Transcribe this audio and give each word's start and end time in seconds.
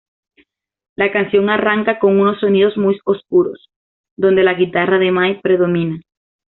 La 0.95 1.11
canción 1.11 1.51
arranca 1.51 1.99
con 1.99 2.19
unos 2.19 2.39
sonidos 2.39 2.75
muy 2.75 2.97
oscuros, 3.05 3.69
donde 4.17 4.41
la 4.41 4.55
guitarra 4.55 4.97
de 4.97 5.11
Mai 5.11 5.39
predomina. 5.41 6.01